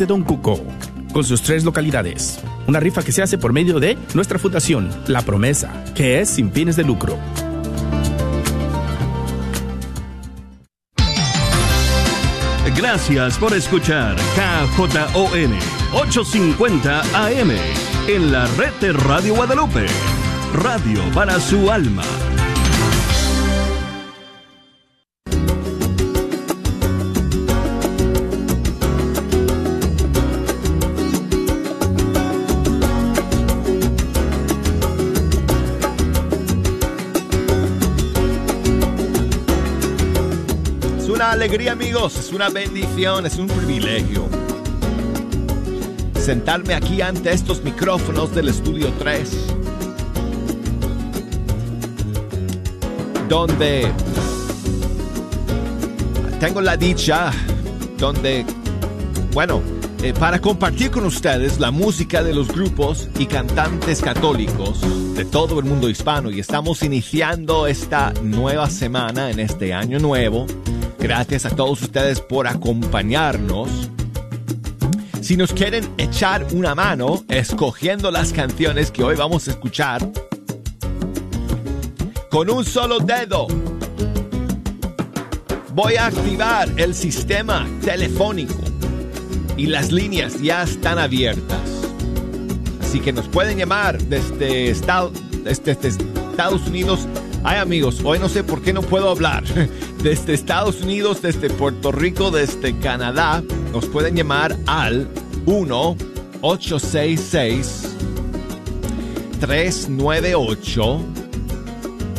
[0.00, 0.58] de Don Cuco,
[1.12, 2.40] con sus tres localidades.
[2.66, 6.50] Una rifa que se hace por medio de nuestra fundación, La Promesa, que es sin
[6.50, 7.18] fines de lucro.
[12.74, 15.52] Gracias por escuchar KJON
[15.92, 17.50] 850 AM
[18.08, 19.86] en la red de Radio Guadalupe.
[20.54, 22.02] Radio para su alma.
[41.40, 44.28] Alegría amigos, es una bendición, es un privilegio
[46.20, 49.46] sentarme aquí ante estos micrófonos del estudio 3
[53.26, 53.90] donde
[56.40, 57.32] tengo la dicha,
[57.96, 58.44] donde,
[59.32, 59.62] bueno,
[60.02, 64.82] eh, para compartir con ustedes la música de los grupos y cantantes católicos
[65.14, 66.30] de todo el mundo hispano.
[66.30, 70.46] Y estamos iniciando esta nueva semana en este año nuevo.
[71.00, 73.90] Gracias a todos ustedes por acompañarnos.
[75.20, 80.06] Si nos quieren echar una mano escogiendo las canciones que hoy vamos a escuchar,
[82.30, 83.46] con un solo dedo
[85.74, 88.54] voy a activar el sistema telefónico
[89.56, 91.60] y las líneas ya están abiertas.
[92.82, 95.12] Así que nos pueden llamar desde, Estado-
[95.44, 97.06] desde- desde Estados Unidos.
[97.44, 99.44] Ay amigos, hoy no sé por qué no puedo hablar.
[100.02, 105.10] Desde Estados Unidos, desde Puerto Rico, desde Canadá, nos pueden llamar al
[105.44, 107.90] 1-866
[109.40, 111.00] 398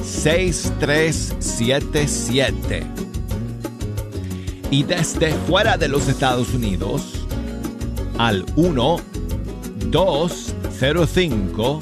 [0.03, 2.83] 6377.
[4.69, 7.25] Y desde fuera de los Estados Unidos
[8.19, 8.97] al 1
[9.89, 11.79] 205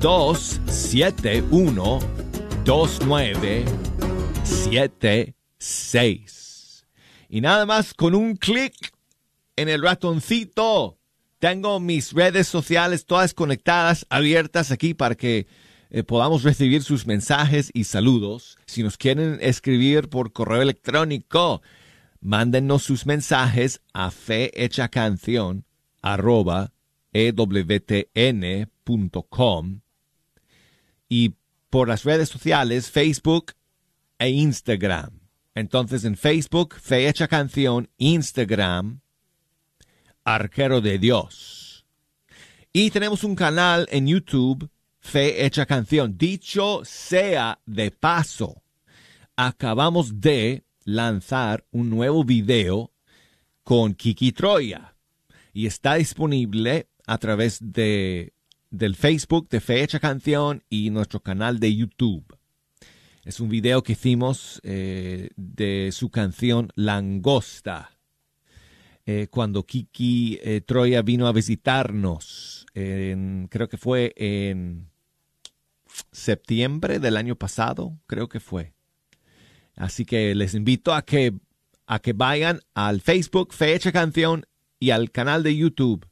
[0.00, 1.98] 271
[4.98, 6.86] 2976.
[7.28, 8.74] Y nada más con un clic
[9.56, 10.98] en el ratoncito.
[11.38, 15.46] Tengo mis redes sociales todas conectadas, abiertas aquí para que
[15.90, 18.58] eh, podamos recibir sus mensajes y saludos.
[18.66, 21.62] Si nos quieren escribir por correo electrónico,
[22.20, 25.64] mándennos sus mensajes a fehechacanción
[26.02, 26.72] arroba
[27.12, 28.20] ewtn.com
[31.08, 31.34] y
[31.70, 33.52] por las redes sociales Facebook
[34.18, 35.20] e Instagram.
[35.54, 39.00] Entonces en Facebook, Fe Hecha Canción, Instagram,
[40.24, 41.86] Arquero de Dios.
[42.72, 44.70] Y tenemos un canal en YouTube,
[45.00, 46.16] Fe Hecha Canción.
[46.16, 48.62] Dicho sea de paso,
[49.36, 52.92] acabamos de lanzar un nuevo video
[53.64, 54.94] con Kiki Troya
[55.52, 58.32] y está disponible a través de,
[58.70, 62.37] del Facebook de Fecha Canción y nuestro canal de YouTube.
[63.28, 67.98] Es un video que hicimos eh, de su canción Langosta.
[69.04, 74.88] eh, cuando Kiki eh, Troya vino a visitarnos, creo que fue en
[76.10, 78.72] septiembre del año pasado, creo que fue.
[79.76, 81.34] Así que les invito a que,
[81.86, 84.46] a que vayan al Facebook Fecha Canción
[84.80, 86.08] y al canal de YouTube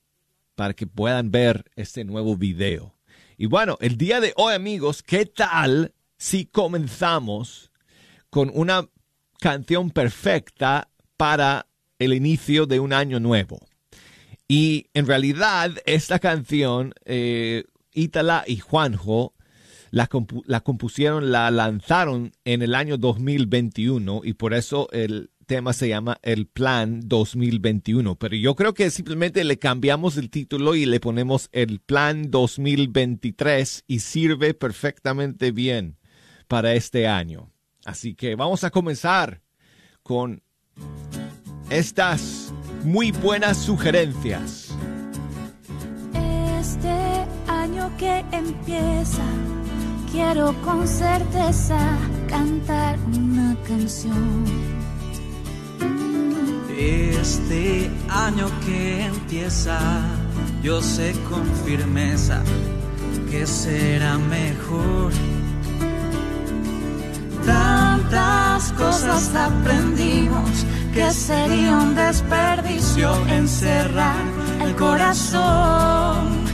[0.54, 2.94] para que puedan ver este nuevo video.
[3.38, 7.72] Y bueno, el día de hoy, amigos, ¿qué tal si comenzamos
[8.30, 8.88] con una
[9.40, 11.66] canción perfecta para
[11.98, 13.58] el inicio de un año nuevo?
[14.48, 19.34] Y en realidad, esta canción, eh, Ítala y Juanjo
[19.90, 20.08] la,
[20.46, 26.18] la compusieron, la lanzaron en el año 2021 y por eso el tema se llama
[26.22, 28.16] El Plan 2021.
[28.16, 33.84] Pero yo creo que simplemente le cambiamos el título y le ponemos El Plan 2023
[33.86, 35.96] y sirve perfectamente bien
[36.48, 37.50] para este año.
[37.84, 39.40] Así que vamos a comenzar
[40.02, 40.42] con
[41.70, 42.52] estas
[42.84, 44.74] muy buenas sugerencias.
[46.60, 49.24] Este año que empieza,
[50.10, 51.78] quiero con certeza
[52.28, 54.44] cantar una canción.
[56.78, 59.78] Este año que empieza,
[60.62, 62.42] yo sé con firmeza
[63.30, 65.12] que será mejor.
[67.46, 74.24] Tantas cosas aprendimos que sería un desperdicio encerrar
[74.60, 76.44] el corazón.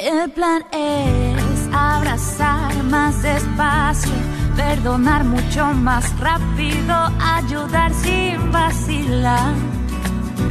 [0.00, 4.12] El plan es abrazar más despacio,
[4.56, 9.54] perdonar mucho más rápido, ayudar sin vacilar.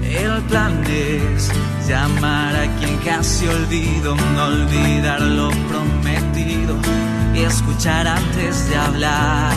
[0.04, 1.50] El plan es
[1.88, 6.76] llamar a quien casi olvido, no olvidar lo prometido
[7.46, 9.54] escuchar antes de hablar.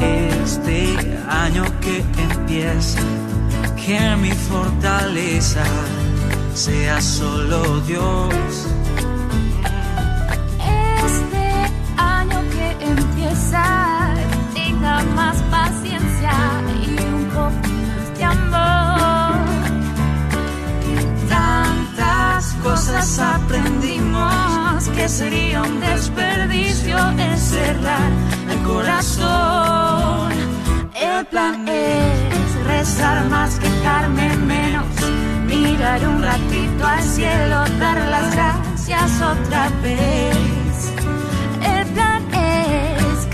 [0.00, 3.00] Este año que empieza,
[3.76, 5.64] que mi fortaleza
[6.54, 8.68] sea solo Dios.
[11.04, 13.83] Este año que empieza,
[15.14, 16.32] más paciencia
[16.82, 19.36] y un poco más de amor.
[21.28, 28.10] Tantas cosas aprendimos que sería un desperdicio encerrar
[28.50, 30.32] el corazón.
[30.94, 34.86] El plan es rezar más, quejarme menos,
[35.46, 40.53] mirar un ratito al cielo, dar las gracias otra vez.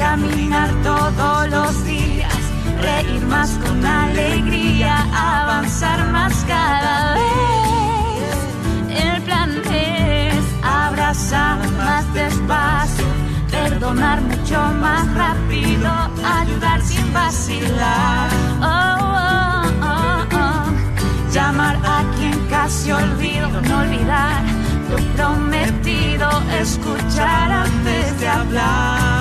[0.00, 2.35] Caminar todos los días,
[2.81, 9.05] reír más con alegría, avanzar más cada vez.
[9.05, 13.05] El plan es abrazar más despacio,
[13.50, 15.91] perdonar mucho más rápido,
[16.25, 18.31] ayudar sin vacilar.
[18.62, 21.31] Oh, oh, oh, oh.
[21.31, 24.43] Llamar a quien casi olvido, no olvidar
[24.91, 29.20] lo prometido, escuchar antes de hablar.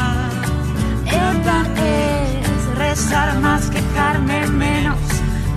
[1.12, 5.00] El plan es rezar más, quejarme menos,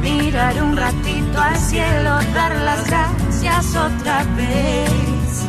[0.01, 5.47] mirar un ratito al cielo, dar las gracias otra vez.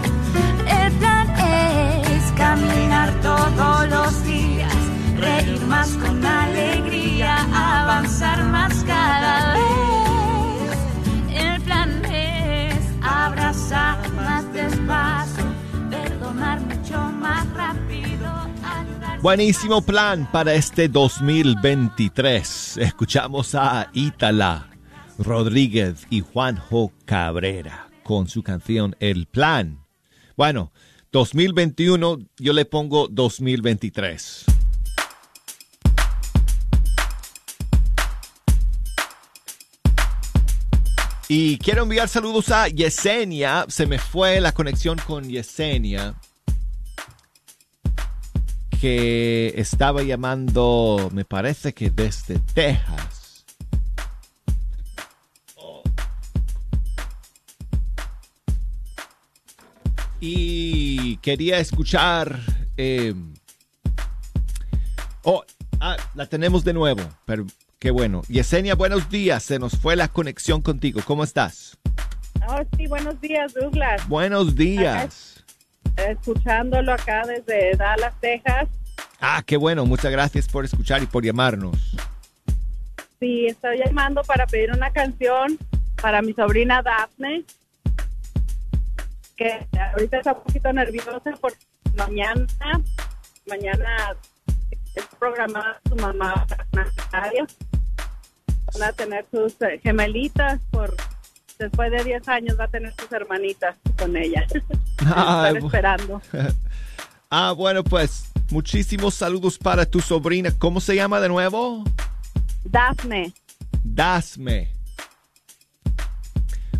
[0.68, 4.74] El plan es caminar todos los días,
[5.20, 7.36] reír más con alegría,
[7.82, 10.78] avanzar más cada vez.
[11.34, 15.23] El plan es abrazar más despacio,
[19.24, 22.76] Buenísimo plan para este 2023.
[22.80, 24.70] Escuchamos a Ítala
[25.18, 29.86] Rodríguez y Juanjo Cabrera con su canción El Plan.
[30.36, 30.74] Bueno,
[31.14, 34.44] 2021 yo le pongo 2023.
[41.30, 43.68] Y quiero enviar saludos a Yesenia.
[43.70, 46.14] Se me fue la conexión con Yesenia.
[48.84, 53.46] Que estaba llamando, me parece que desde Texas.
[60.20, 62.38] Y quería escuchar...
[62.76, 63.14] eh,
[65.24, 65.46] Oh,
[65.80, 67.46] ah, la tenemos de nuevo, pero
[67.80, 68.22] qué bueno.
[68.28, 69.44] Yesenia, buenos días.
[69.44, 71.00] Se nos fue la conexión contigo.
[71.06, 71.78] ¿Cómo estás?
[72.50, 74.06] Oh, sí, buenos días, Douglas.
[74.10, 75.43] Buenos días.
[75.98, 78.68] Escuchándolo acá desde Dallas, Texas.
[79.20, 79.86] Ah, qué bueno.
[79.86, 81.96] Muchas gracias por escuchar y por llamarnos.
[83.20, 85.58] Sí, estoy llamando para pedir una canción
[86.02, 87.46] para mi sobrina Daphne,
[89.38, 92.46] que ahorita está un poquito nerviosa porque mañana,
[93.48, 94.16] mañana
[94.96, 97.48] es programada su mamá aniversario.
[98.74, 100.94] Van a tener sus eh, gemelitas por
[101.60, 104.46] después de 10 años va a tener sus hermanitas con ella.
[105.06, 106.22] Ah, Están esperando.
[107.36, 110.52] Ah, bueno, pues muchísimos saludos para tu sobrina.
[110.60, 111.84] ¿Cómo se llama de nuevo?
[112.64, 113.34] Daphne.
[113.84, 114.70] Dasme.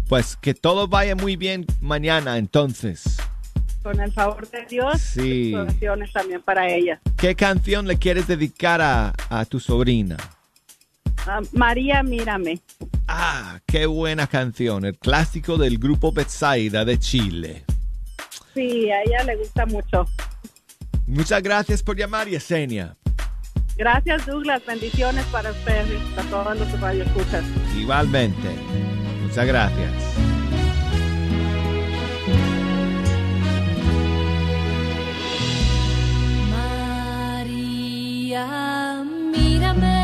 [0.08, 3.18] Pues que todo vaya muy bien mañana entonces.
[3.82, 5.56] Con el favor de Dios, Sí.
[5.56, 7.02] oraciones también para ella.
[7.18, 10.18] ¿Qué canción le quieres dedicar a, a tu sobrina?
[11.26, 12.62] Ah, María, mírame.
[13.08, 14.86] Ah, qué buena canción.
[14.86, 17.64] El clásico del grupo Betsaida de Chile.
[18.54, 20.06] Sí, a ella le gusta mucho.
[21.08, 22.96] Muchas gracias por llamar, Yesenia.
[23.78, 24.62] Gracias, Douglas.
[24.66, 27.44] Bendiciones para ustedes y para todos los que radio escuchas.
[27.76, 28.50] Igualmente.
[29.24, 29.92] Muchas gracias.
[38.14, 40.03] María, mírame,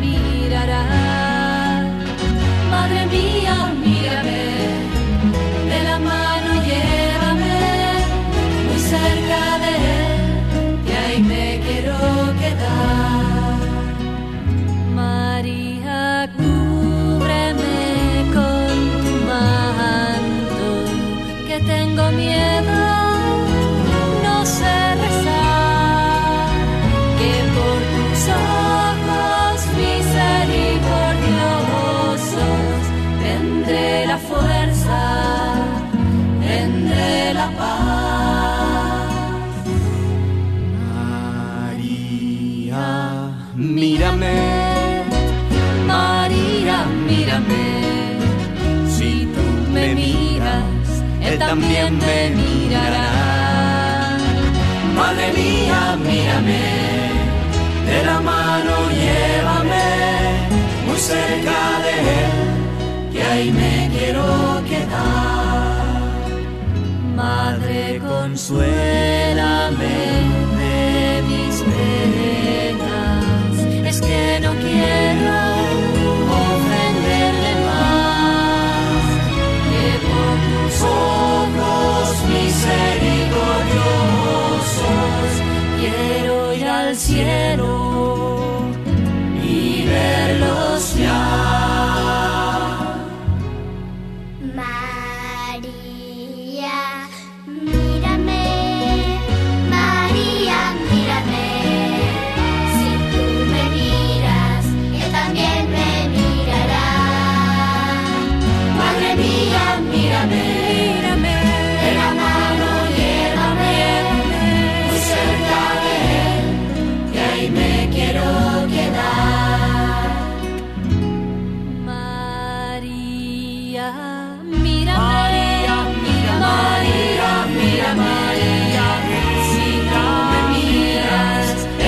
[0.00, 0.25] me
[51.92, 53.08] me mirará.
[54.94, 56.64] Madre mía, mírame,
[57.86, 59.88] de la mano llévame
[60.86, 62.36] muy cerca de él,
[63.12, 64.24] que ahí me quiero
[64.68, 65.84] quedar.
[67.14, 69.96] Madre, consuélame
[70.60, 73.54] de mis penas.
[73.90, 74.45] Es que no
[86.96, 88.62] cielo
[89.42, 90.25] y verlos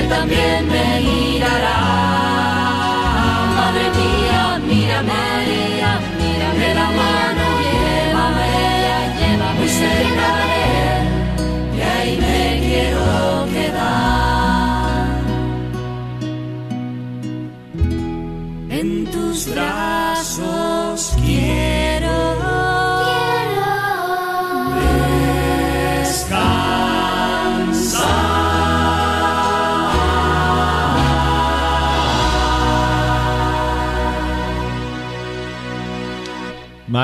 [0.09, 1.79] también me mirará.
[3.57, 8.50] Madre mía, mira María, mira la mano, llévame,
[9.21, 10.08] llévame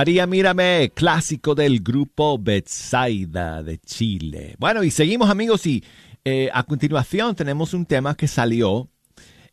[0.04, 4.54] María Mírame, clásico del grupo Betsaida de Chile.
[4.58, 5.82] Bueno, y seguimos amigos y
[6.26, 8.90] eh, a continuación tenemos un tema que salió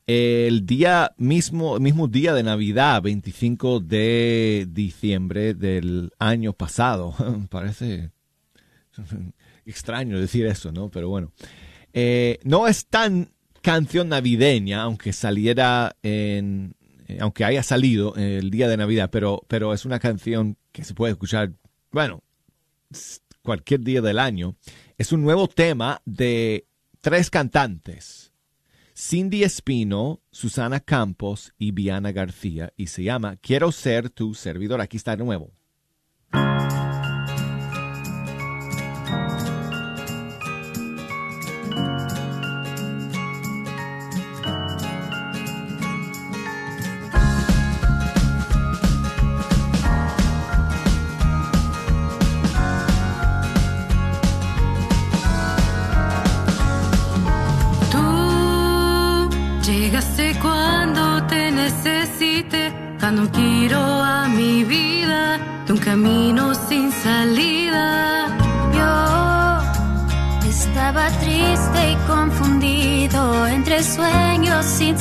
[0.05, 7.15] el día mismo, mismo día de Navidad, 25 de diciembre del año pasado.
[7.49, 8.11] Parece
[9.65, 10.91] extraño decir eso, ¿no?
[10.91, 11.31] Pero bueno.
[11.93, 13.31] Eh, no es tan
[13.61, 16.80] canción navideña, aunque saliera en, eh,
[17.19, 21.11] aunque haya salido el día de Navidad, pero, pero es una canción que se puede
[21.11, 21.53] escuchar,
[21.91, 22.23] bueno,
[23.41, 24.55] cualquier día del año.
[24.97, 26.67] Es un nuevo tema de
[27.01, 28.33] tres cantantes,
[28.95, 34.81] Cindy Espino, Susana Campos y Viana García, y se llama Quiero ser tu servidor.
[34.81, 35.51] Aquí está de nuevo.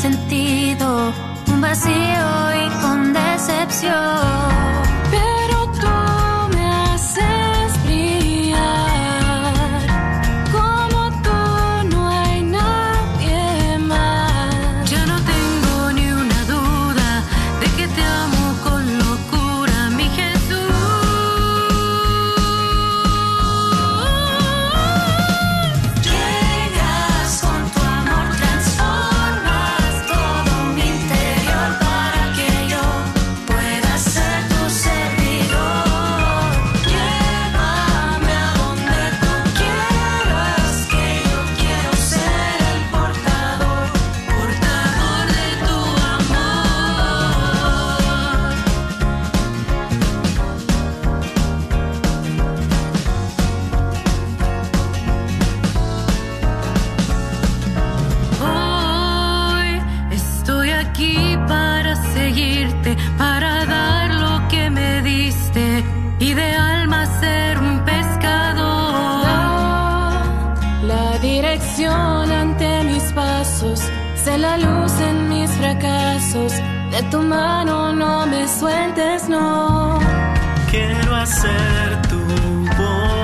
[0.00, 0.49] sentí
[77.64, 79.98] mano no me sueltes, no.
[80.70, 83.19] Quiero hacer tu voluntad.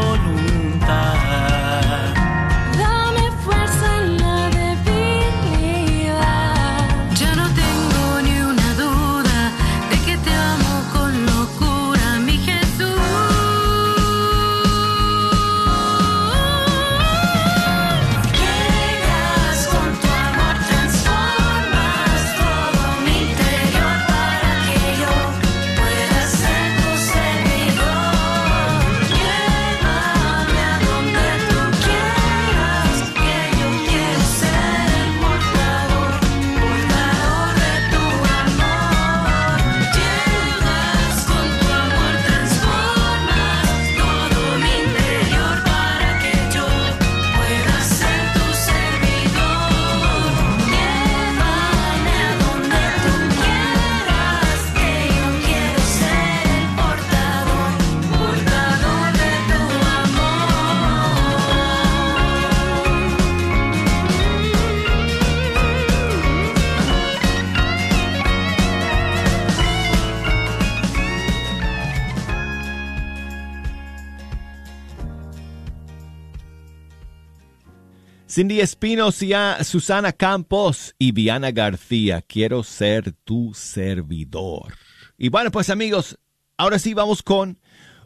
[78.36, 84.74] Cindy Espino, Susana Campos y Viana García, quiero ser tu servidor.
[85.16, 86.18] Y bueno, pues amigos,
[86.58, 87.58] ahora sí vamos con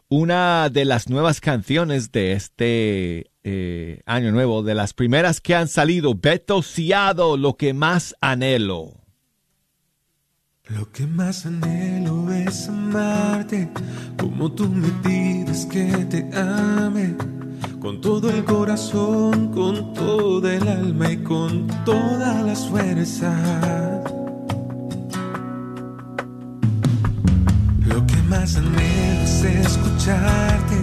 [0.07, 5.67] una de las nuevas canciones de este eh, año nuevo, de las primeras que han
[5.67, 9.01] salido, Beto Ciado, lo que más anhelo.
[10.69, 13.69] Lo que más anhelo es amarte,
[14.17, 17.17] como tú me pides que te ame,
[17.81, 24.03] con todo el corazón, con toda el alma y con todas las fuerzas.
[27.87, 30.75] Lo que más anhelo es escucharte,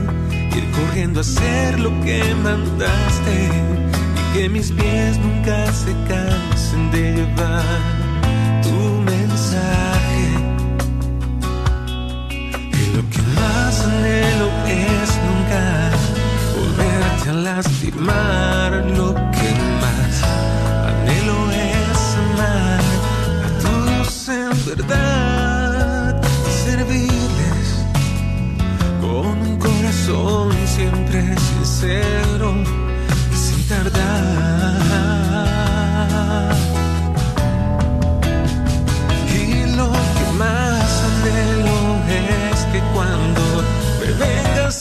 [0.56, 3.48] ir corriendo a hacer lo que mandaste
[4.16, 7.97] y que mis pies nunca se cansen de llevar
[17.28, 18.72] a lastimar.
[18.96, 19.50] Lo que
[19.82, 20.14] más
[20.90, 22.80] anhelo es amar
[23.46, 27.68] a todos en verdad y servirles
[29.00, 32.54] con un corazón siempre sincero
[33.32, 34.78] y sin tardar.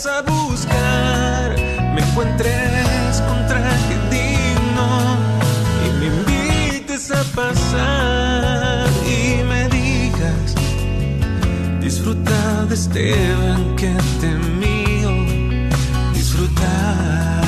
[0.05, 1.36] a buscar, me
[2.17, 5.17] encuentres con traje digno
[5.85, 10.55] y me invites a pasar y me digas,
[11.79, 15.11] disfruta de este banquete mío,
[16.13, 17.46] disfrutar.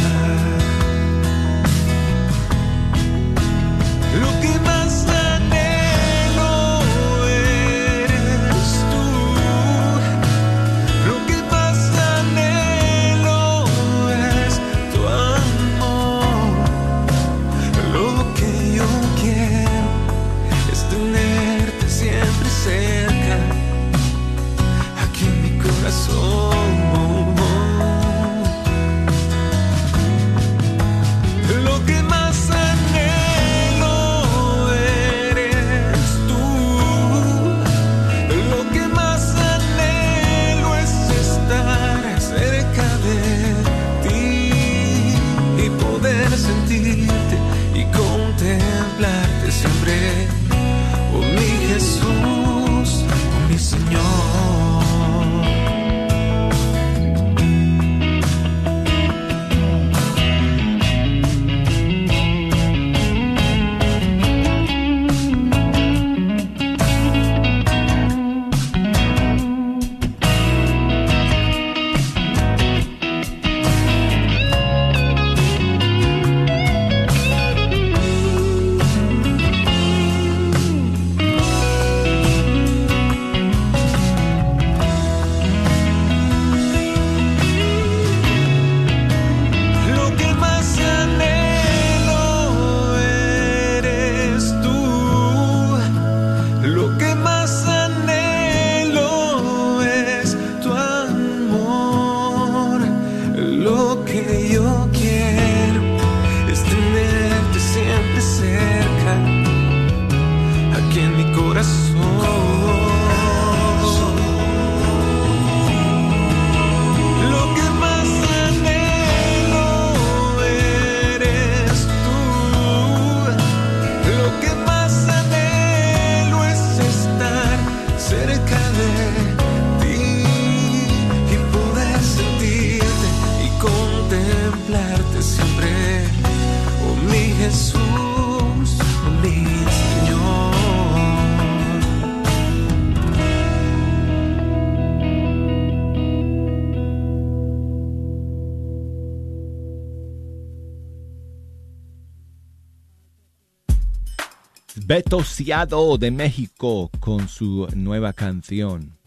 [154.89, 158.97] Beto Ciado de México con su nueva canción,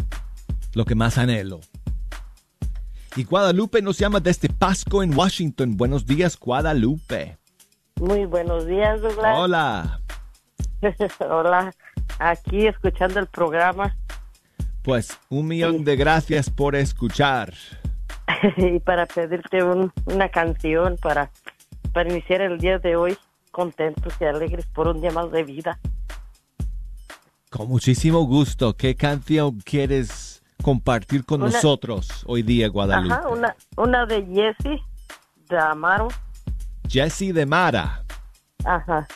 [0.75, 1.59] Lo que más anhelo.
[3.17, 5.77] Y Guadalupe nos llama desde Pasco en Washington.
[5.77, 7.37] Buenos días, Guadalupe.
[7.97, 9.37] Muy buenos días, Douglas.
[9.37, 10.01] Hola.
[11.29, 11.75] Hola,
[12.21, 13.97] aquí escuchando el programa.
[14.83, 17.55] Pues un millón de gracias por escuchar.
[18.57, 21.33] y para pedirte una canción para,
[21.93, 23.19] para iniciar el día de hoy
[23.53, 25.79] contentos y alegres por un día más de vida.
[27.51, 28.75] Con muchísimo gusto.
[28.75, 33.15] ¿Qué canción quieres compartir con nosotros hoy día, Guadalupe?
[33.15, 34.81] Ajá, una, una de Jesse
[35.49, 36.09] de Amaro.
[36.89, 38.03] Jesse de Mara.
[38.65, 39.07] Ajá.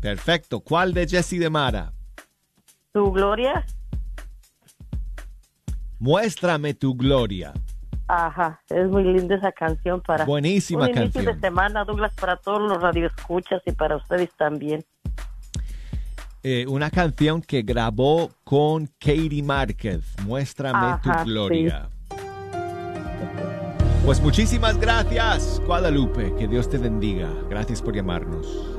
[0.00, 0.60] Perfecto.
[0.60, 1.92] ¿Cuál de Jesse de Mara?
[2.92, 3.64] ¿Tu gloria?
[5.98, 7.52] Muéstrame tu gloria.
[8.12, 8.60] Ajá.
[8.68, 10.24] Es muy linda esa canción para.
[10.24, 11.26] Buenísima un inicio canción.
[11.26, 14.84] de semana, Douglas, para todos los radioescuchas y para ustedes también.
[16.42, 20.16] Eh, una canción que grabó con Katie Márquez.
[20.24, 21.88] Muéstrame Ajá, tu gloria.
[24.04, 26.34] Pues muchísimas gracias, Guadalupe.
[26.36, 27.28] Que Dios te bendiga.
[27.48, 28.69] Gracias por llamarnos.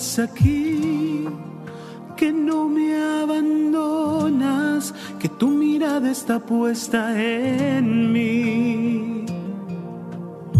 [0.00, 1.28] Estás aquí,
[2.16, 9.26] que no me abandonas, que tu mirada está puesta en mí.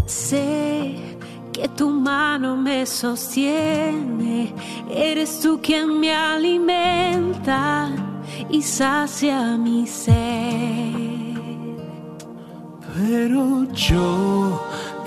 [0.07, 0.94] Sé
[1.53, 4.55] que tu mano me sostiene,
[4.90, 7.88] eres tú quien me alimenta
[8.50, 11.00] y sacia mi sed.
[12.94, 14.61] Pero yo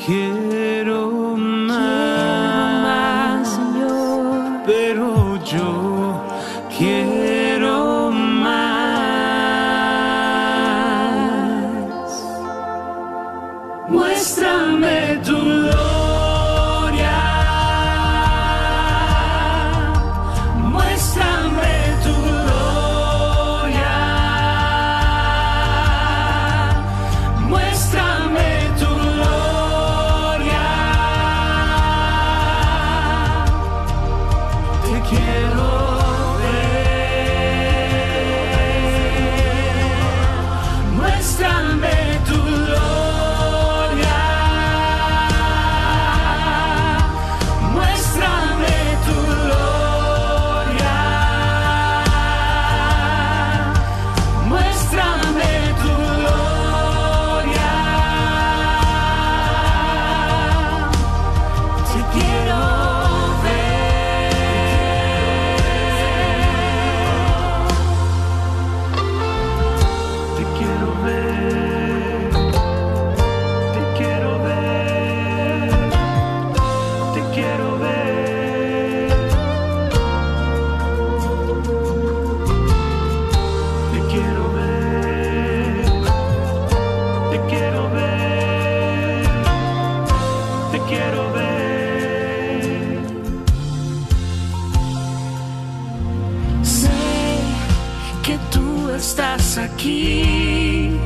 [0.05, 2.42] quiero más,
[5.53, 6.25] Pero
[99.03, 100.97] estás aquí,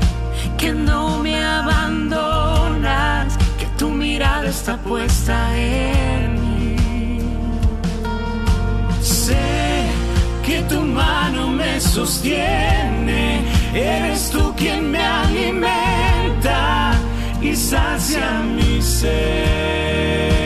[0.55, 6.75] que no me abandonas, que tu mirada está puesta en mí.
[9.01, 9.47] Sé
[10.45, 13.41] que tu mano me sostiene,
[13.73, 16.91] eres tú quien me alimenta
[17.41, 20.36] y sacia mi sed.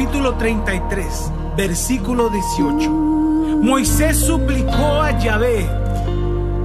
[0.00, 5.68] Capítulo 33, versículo 18, Moisés suplicó a Yahvé,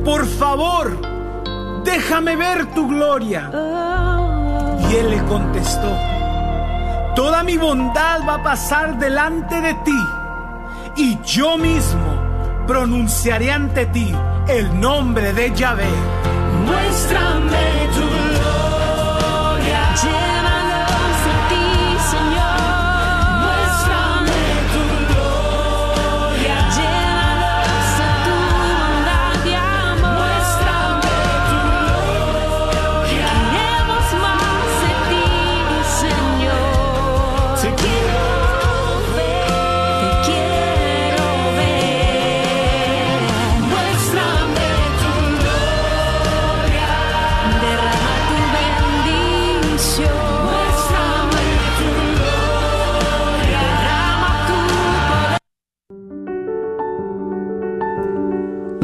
[0.05, 0.97] por favor,
[1.83, 3.51] déjame ver tu gloria.
[4.89, 5.91] Y él le contestó,
[7.13, 9.99] toda mi bondad va a pasar delante de ti,
[10.95, 14.15] y yo mismo pronunciaré ante ti
[14.47, 15.89] el nombre de Yahvé.
[16.65, 18.35] Muéstrame tu gloria.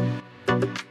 [0.61, 0.90] thank you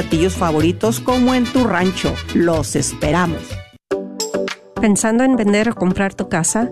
[0.35, 2.13] favoritos como en tu rancho.
[2.33, 3.41] Los esperamos.
[4.79, 6.71] Pensando en vender o comprar tu casa,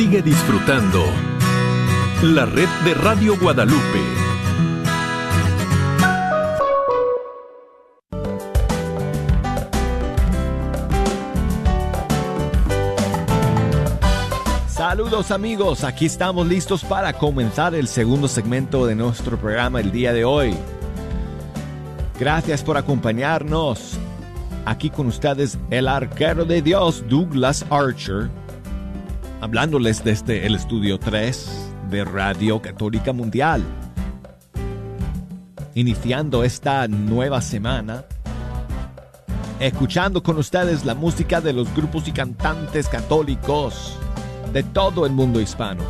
[0.00, 1.04] Sigue disfrutando
[2.22, 4.00] la red de Radio Guadalupe.
[14.68, 20.14] Saludos amigos, aquí estamos listos para comenzar el segundo segmento de nuestro programa el día
[20.14, 20.56] de hoy.
[22.18, 23.98] Gracias por acompañarnos.
[24.64, 28.30] Aquí con ustedes el arquero de Dios, Douglas Archer,
[29.40, 33.62] hablándoles desde el estudio 3 de Radio Católica Mundial.
[35.74, 38.04] Iniciando esta nueva semana,
[39.58, 43.96] escuchando con ustedes la música de los grupos y cantantes católicos
[44.52, 45.84] de todo el mundo hispano.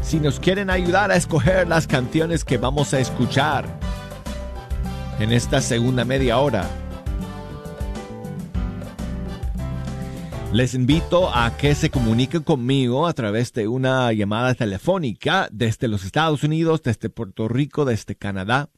[0.00, 3.66] Si nos quieren ayudar a escoger las canciones que vamos a escuchar
[5.18, 6.66] en esta segunda media hora,
[10.52, 16.04] Les invito a que se comuniquen conmigo a través de una llamada telefónica desde los
[16.04, 18.70] Estados Unidos, desde Puerto Rico, desde Canadá.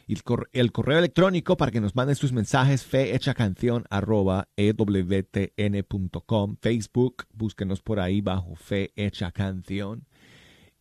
[0.07, 6.57] y el, cor- el correo electrónico para que nos manden sus mensajes fehechacanción arroba ewtn.com
[6.63, 10.07] Facebook, búsquenos por ahí bajo Fe Hecha Canción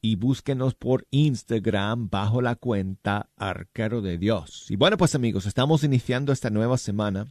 [0.01, 4.71] y búsquenos por Instagram bajo la cuenta Arquero de Dios.
[4.71, 7.27] Y bueno, pues amigos, estamos iniciando esta nueva semana.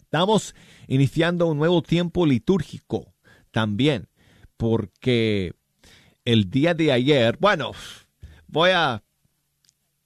[0.00, 0.56] Estamos
[0.88, 3.14] iniciando un nuevo tiempo litúrgico
[3.52, 4.08] también,
[4.58, 5.54] porque
[6.26, 7.72] el día de ayer, bueno,
[8.46, 9.02] voy a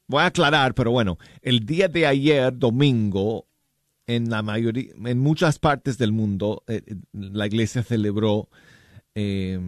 [0.07, 3.49] voy a aclarar, pero bueno, el día de ayer, domingo,
[4.07, 8.49] en la mayoría, en muchas partes del mundo, eh, eh, la iglesia celebró
[9.15, 9.59] eh,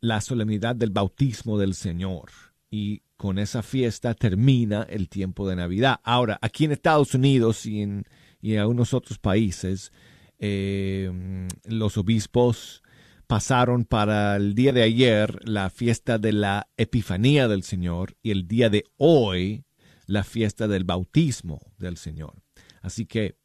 [0.00, 2.30] la solemnidad del bautismo del Señor.
[2.70, 6.00] Y con esa fiesta termina el tiempo de Navidad.
[6.02, 8.04] Ahora, aquí en Estados Unidos y en,
[8.40, 9.92] y algunos otros países,
[10.40, 12.81] eh, los obispos
[13.26, 18.46] pasaron para el día de ayer la fiesta de la Epifanía del Señor y el
[18.46, 19.64] día de hoy
[20.06, 22.42] la fiesta del bautismo del Señor.
[22.82, 23.36] Así que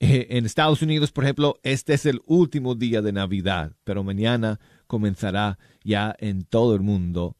[0.00, 4.60] eh, en Estados Unidos, por ejemplo, este es el último día de Navidad, pero mañana
[4.86, 7.36] comenzará ya en todo el mundo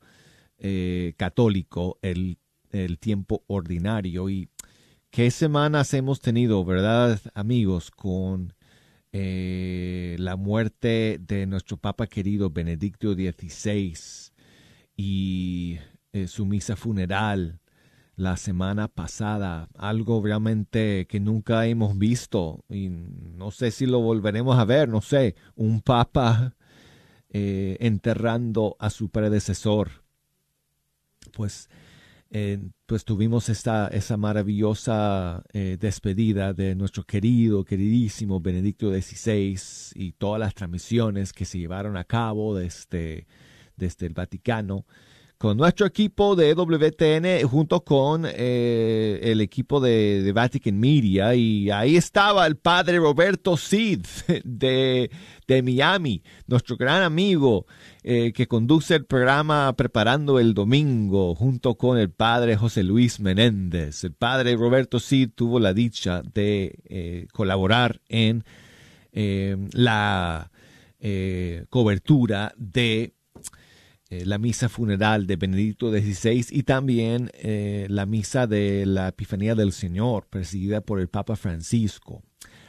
[0.59, 2.39] eh, católico el,
[2.71, 4.29] el tiempo ordinario.
[4.29, 4.49] Y
[5.11, 7.91] qué semanas hemos tenido, ¿verdad, amigos?
[7.91, 8.55] Con
[9.17, 13.95] eh, la muerte de nuestro Papa querido Benedicto XVI
[14.97, 15.79] y
[16.13, 17.61] eh, su misa funeral
[18.17, 24.59] la semana pasada, algo realmente que nunca hemos visto y no sé si lo volveremos
[24.59, 26.57] a ver, no sé, un papa
[27.31, 30.03] eh, enterrando a su predecesor.
[31.37, 31.71] Pues,
[32.37, 39.57] eh, pues tuvimos esta, esa maravillosa eh, despedida de nuestro querido, queridísimo Benedicto XVI
[39.95, 43.29] y todas las transmisiones que se llevaron a cabo desde,
[43.77, 44.85] desde el Vaticano
[45.39, 51.97] con nuestro equipo de WTN junto con eh, el equipo de, Vatican Media y ahí
[51.97, 54.05] estaba el padre Roberto Cid
[54.45, 55.11] de,
[55.47, 57.67] de Miami, nuestro gran amigo
[58.03, 64.05] eh, que conduce el programa Preparando el Domingo junto con el padre José Luis Menéndez.
[64.05, 68.45] El padre Roberto Cid tuvo la dicha de eh, colaborar en
[69.13, 70.51] la
[71.69, 73.14] cobertura de
[74.11, 79.55] eh, la misa funeral de Benedicto XVI y también eh, la misa de la Epifanía
[79.55, 82.23] del Señor, presidida por el Papa Francisco.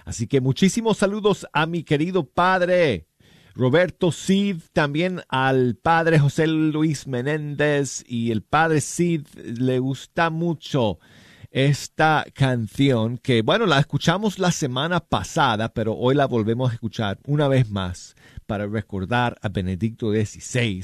[0.06, 3.08] Así que muchísimos saludos a mi querido padre
[3.54, 11.00] Roberto Cid, también al padre José Luis Menéndez y el padre Cid le gusta mucho
[11.52, 17.20] esta canción que, bueno, la escuchamos la semana pasada, pero hoy la volvemos a escuchar
[17.26, 18.16] una vez más
[18.46, 20.84] para recordar a Benedicto XVI.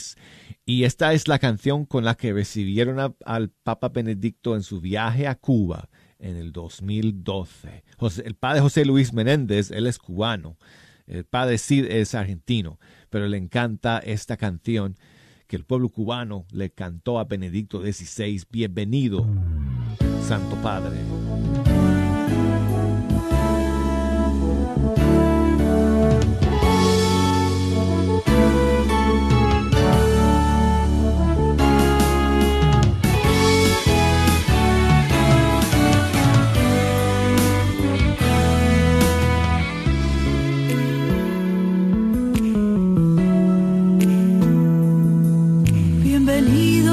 [0.65, 5.27] Y esta es la canción con la que recibieron al Papa Benedicto en su viaje
[5.27, 5.89] a Cuba
[6.19, 7.83] en el 2012.
[7.97, 10.57] José, el padre José Luis Menéndez, él es cubano.
[11.07, 14.97] El padre Cid es argentino, pero le encanta esta canción
[15.47, 18.43] que el pueblo cubano le cantó a Benedicto XVI.
[18.49, 19.27] Bienvenido,
[20.21, 20.97] Santo Padre.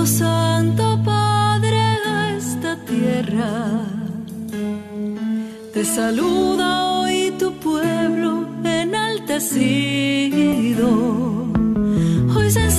[0.08, 3.84] Santo Padre a esta tierra.
[5.74, 9.28] Te saluda hoy tu pueblo enaltecido.
[12.34, 12.70] Hoy se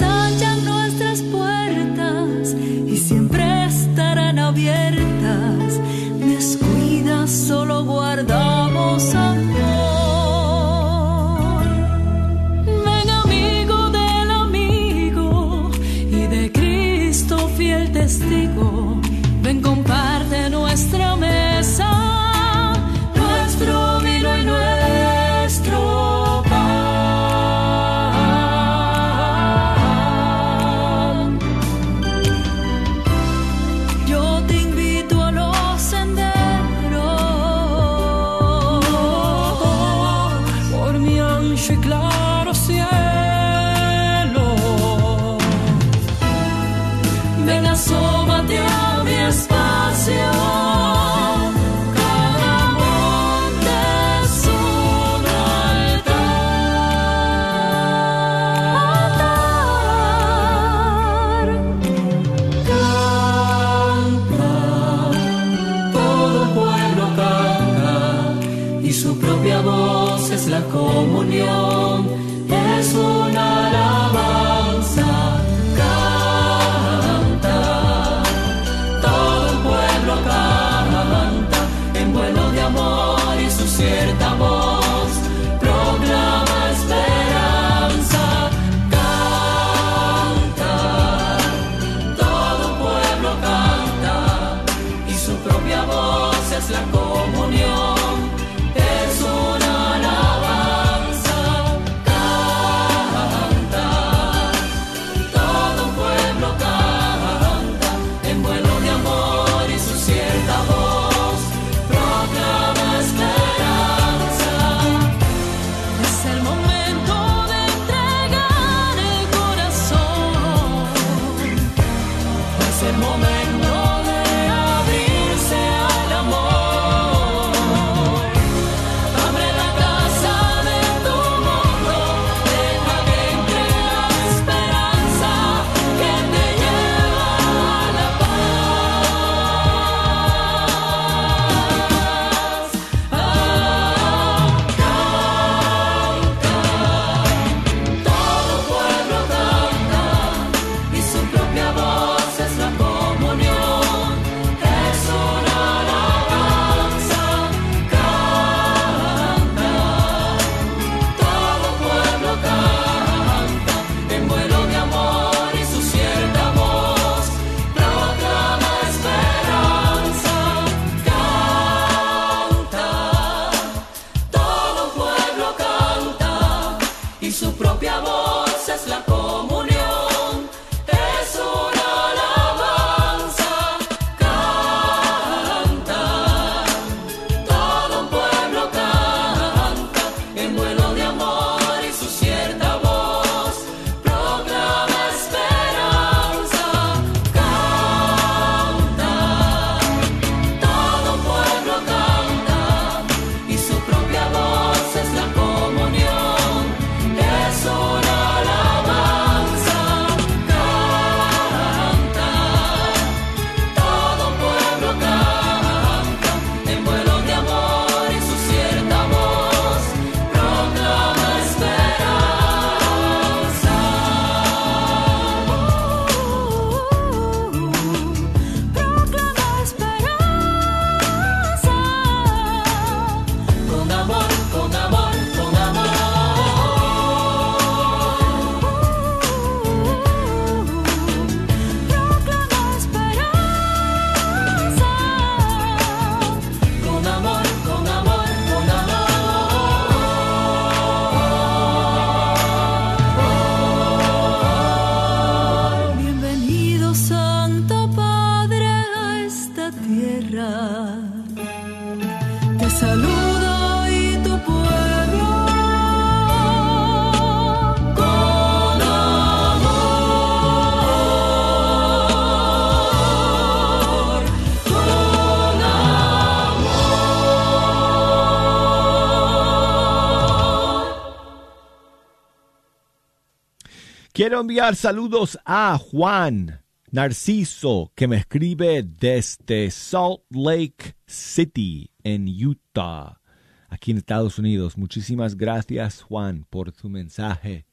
[284.30, 286.62] Quiero enviar saludos a Juan
[286.92, 293.22] Narciso, que me escribe desde Salt Lake City, en Utah,
[293.70, 294.78] aquí en Estados Unidos.
[294.78, 297.66] Muchísimas gracias, Juan, por tu mensaje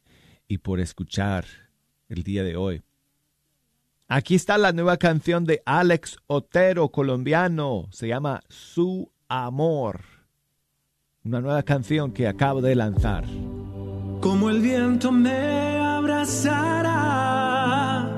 [0.48, 1.44] y por escuchar
[2.08, 2.82] el día de hoy.
[4.08, 7.86] Aquí está la nueva canción de Alex Otero, colombiano.
[7.90, 10.00] Se llama Su Amor.
[11.22, 13.26] Una nueva canción que acabo de lanzar.
[14.22, 15.75] Como el viento me
[16.26, 18.08] abrazará,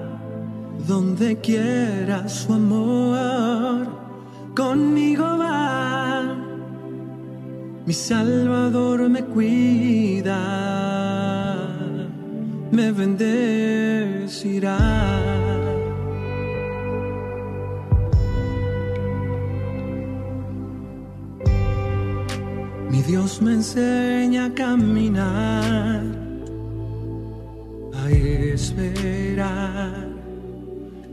[0.86, 3.86] donde quiera su amor,
[4.56, 6.34] conmigo va.
[7.86, 10.40] Mi Salvador me cuida,
[12.70, 14.78] me bendecirá.
[22.90, 26.27] Mi Dios me enseña a caminar,
[28.68, 30.08] esperar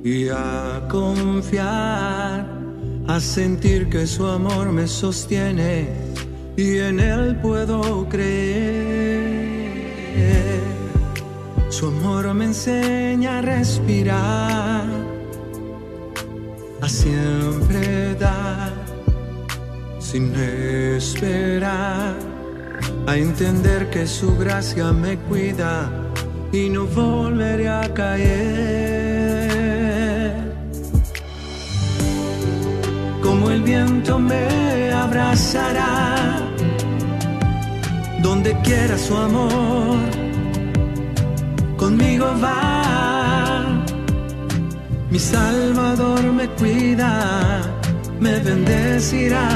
[0.03, 2.45] y a confiar,
[3.07, 5.87] a sentir que su amor me sostiene
[6.57, 9.05] y en él puedo creer.
[11.69, 14.85] Su amor me enseña a respirar,
[16.81, 18.73] a siempre dar
[19.99, 22.15] sin esperar,
[23.07, 26.04] a entender que su gracia me cuida
[26.55, 28.31] y no volveré a caer.
[33.21, 36.37] Como el viento me abrazará,
[38.21, 39.97] donde quiera su amor,
[41.77, 43.83] conmigo va.
[45.11, 47.75] Mi Salvador me cuida
[48.19, 49.47] me bendecirá.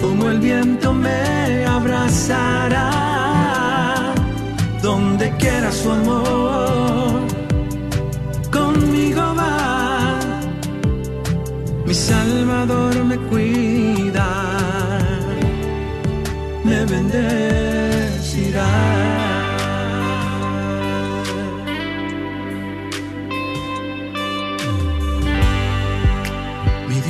[0.00, 3.19] Como el viento me abrazará,
[4.82, 7.26] donde quiera su amor,
[8.50, 10.18] conmigo va.
[11.86, 14.28] Mi Salvador me cuida,
[16.64, 18.70] me bendecirá.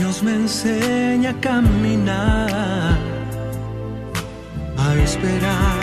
[0.00, 2.98] Dios me enseña a caminar,
[4.78, 5.79] a esperar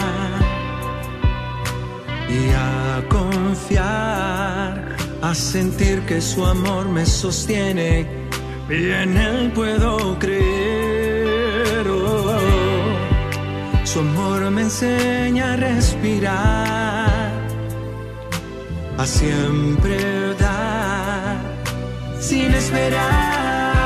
[3.76, 8.08] a sentir que su amor me sostiene
[8.70, 11.88] y en él puedo creer.
[11.90, 12.40] Oh,
[13.84, 17.32] su amor me enseña a respirar,
[18.98, 21.38] a siempre dar,
[22.20, 23.78] sin esperar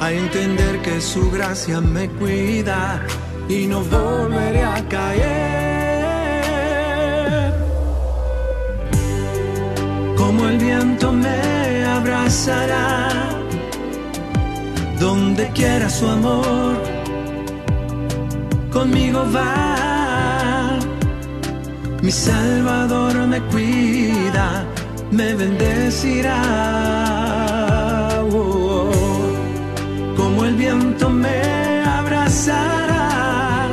[0.00, 3.00] a entender que su gracia me cuida
[3.48, 5.53] y no volveré a caer.
[10.36, 13.08] Como el viento me abrazará,
[14.98, 16.74] donde quiera su amor,
[18.72, 20.76] conmigo va.
[22.02, 24.64] Mi Salvador me cuida,
[25.12, 26.42] me bendecirá.
[30.16, 33.68] Como el viento me abrazará,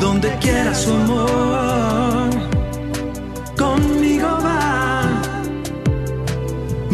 [0.00, 2.07] donde quiera su amor,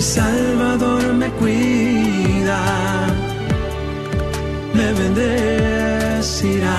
[0.05, 2.61] Salvador me cuida,
[4.75, 6.79] me bendecirá.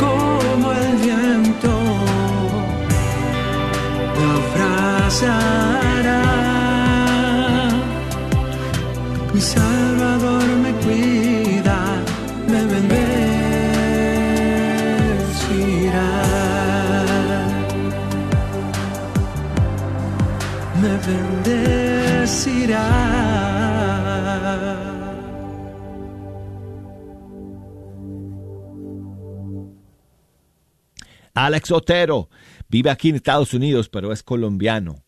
[0.00, 1.72] Como el viento
[4.16, 6.22] me abrazará.
[9.34, 10.43] Mi Salvador
[31.34, 32.28] Alex Otero
[32.68, 35.04] vive aquí en Estados Unidos, pero es colombiano.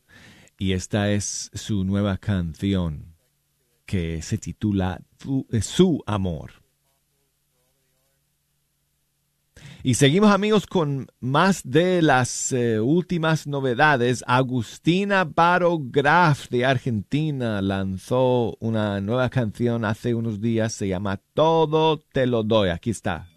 [0.59, 3.15] Y esta es su nueva canción
[3.85, 6.66] que se titula Tu- eh, Su Amor.
[9.87, 14.24] Y seguimos amigos con más de las eh, últimas novedades.
[14.26, 20.72] Agustina Barograf de Argentina lanzó una nueva canción hace unos días.
[20.72, 22.70] Se llama Todo te lo doy.
[22.70, 23.28] Aquí está.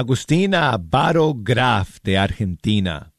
[0.00, 3.12] Agustina Baro Graf de Argentina,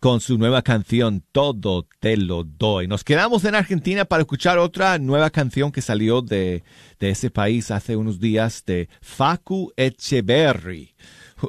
[0.00, 2.88] con su nueva canción Todo te lo doy.
[2.88, 6.64] Nos quedamos en Argentina para escuchar otra nueva canción que salió de,
[6.98, 10.94] de ese país hace unos días de Facu Echeverry.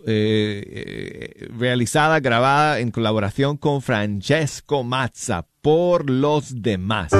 [0.05, 7.13] Eh, eh, realizada, grabada en colaboración con Francesco Mazza por los demás.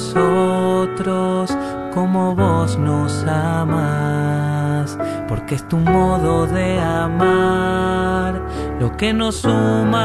[0.00, 1.54] nosotros
[1.92, 4.98] como vos nos amas,
[5.28, 8.40] porque es tu modo de amar
[8.80, 9.98] lo que nos humaniza,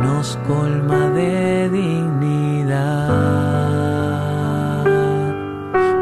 [0.00, 2.84] nos colma de dignidad,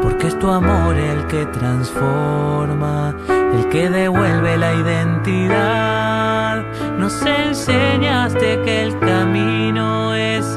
[0.03, 3.15] porque es tu amor el que transforma,
[3.55, 6.63] el que devuelve la identidad,
[6.99, 9.70] nos enseñaste que el camino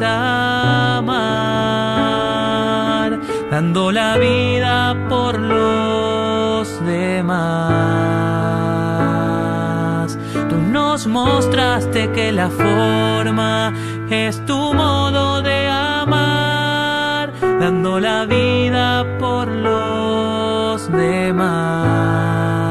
[0.04, 1.10] amar,
[3.50, 7.44] dando la vida por los demás.
[10.48, 13.72] Tú nos mostraste que la forma
[14.10, 22.63] es tu modo de amar, dando la vida por los demás.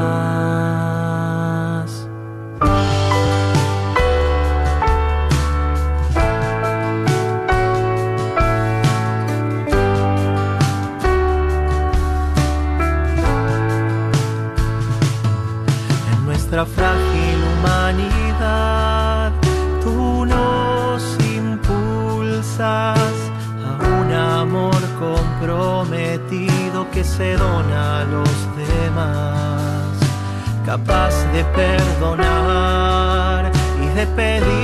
[30.74, 34.63] capaz de perdonar y de pedir.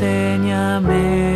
[0.00, 1.29] enséñame.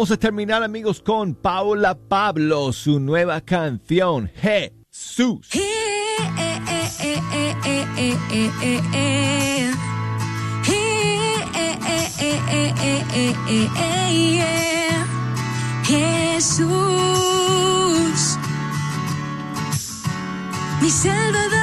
[0.00, 5.46] Vamos a terminar amigos con Paola Pablo, su nueva canción, Jesús.
[15.84, 16.70] Jesús,
[20.80, 21.59] mi Salvador.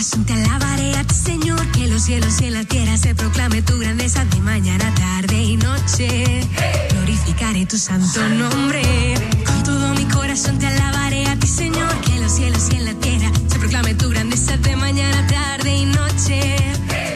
[0.00, 1.60] Te alabaré a ti, Señor.
[1.72, 5.56] Que los cielos y en la tierra se proclame tu grandeza de mañana, tarde y
[5.58, 6.40] noche.
[6.90, 8.82] Glorificaré tu santo nombre.
[9.44, 11.92] Con todo mi corazón te alabaré a ti, Señor.
[12.00, 15.84] Que los cielos y en la tierra se proclame tu grandeza de mañana, tarde y
[15.84, 16.56] noche.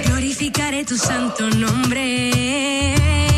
[0.05, 3.34] Glorificaré tu santo nombre.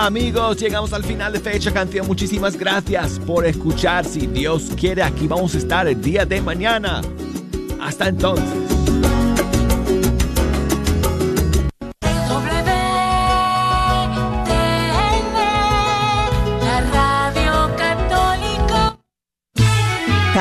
[0.00, 2.06] Amigos, llegamos al final de Fecha Canción.
[2.06, 4.06] Muchísimas gracias por escuchar.
[4.06, 7.02] Si Dios quiere, aquí vamos a estar el día de mañana.
[7.82, 8.59] Hasta entonces.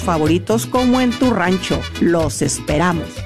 [0.00, 1.80] favoritos como en tu rancho.
[2.00, 3.25] Los esperamos.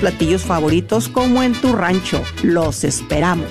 [0.01, 2.21] platillos favoritos como en tu rancho.
[2.43, 3.47] Los esperamos.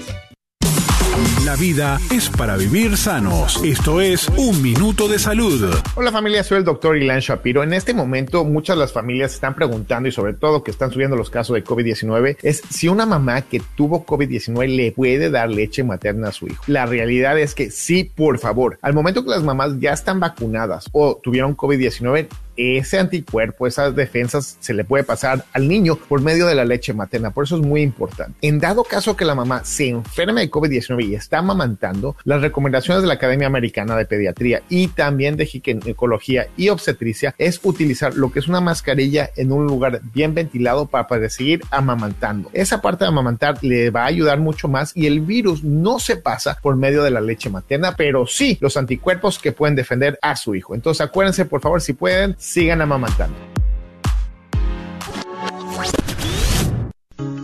[1.44, 3.62] La vida es para vivir sanos.
[3.62, 5.72] Esto es Un Minuto de Salud.
[5.94, 7.62] Hola familia, soy el doctor Ilan Shapiro.
[7.62, 11.16] En este momento muchas de las familias están preguntando y sobre todo que están subiendo
[11.16, 15.84] los casos de COVID-19 es si una mamá que tuvo COVID-19 le puede dar leche
[15.84, 16.64] materna a su hijo.
[16.66, 18.78] La realidad es que sí, por favor.
[18.82, 22.28] Al momento que las mamás ya están vacunadas o tuvieron COVID-19,
[22.61, 26.92] ese anticuerpo, esas defensas se le puede pasar al niño por medio de la leche
[26.92, 27.30] materna.
[27.30, 28.38] Por eso es muy importante.
[28.42, 33.02] En dado caso que la mamá se enferme de COVID-19 y está amamantando, las recomendaciones
[33.02, 38.30] de la Academia Americana de Pediatría y también de Ginecología y Obstetricia es utilizar lo
[38.30, 42.50] que es una mascarilla en un lugar bien ventilado para poder seguir amamantando.
[42.52, 46.16] Esa parte de amamantar le va a ayudar mucho más y el virus no se
[46.16, 50.36] pasa por medio de la leche materna, pero sí los anticuerpos que pueden defender a
[50.36, 50.74] su hijo.
[50.74, 53.36] Entonces acuérdense, por favor, si pueden, sigan amamantando.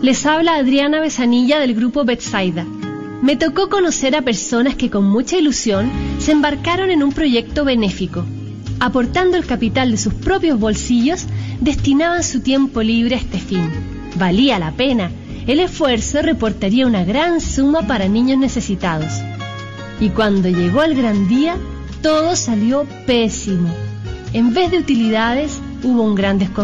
[0.03, 2.67] Les habla Adriana Besanilla del grupo Betsaida.
[3.23, 8.25] Me tocó conocer a personas que con mucha ilusión se embarcaron en un proyecto benéfico.
[8.81, 11.25] Aportando el capital de sus propios bolsillos,
[11.61, 13.71] destinaban su tiempo libre a este fin.
[14.17, 15.11] Valía la pena.
[15.47, 19.13] El esfuerzo reportaría una gran suma para niños necesitados.
[20.01, 21.57] Y cuando llegó el gran día,
[22.03, 23.86] todo salió pésimo.
[24.37, 26.55] En vez de utilidades, hubo un gran desconcierto.